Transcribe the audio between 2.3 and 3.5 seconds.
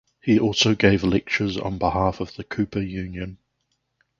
the Cooper Union.